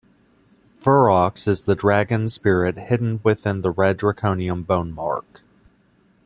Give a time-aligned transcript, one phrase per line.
[0.81, 5.43] Furox is the dragon spirit hidden within the red draconium bonemark.